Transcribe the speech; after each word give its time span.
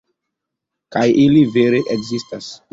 Kaj 0.97 1.05
ili, 1.27 1.45
vere, 1.59 1.85
ekzistas. 1.99 2.53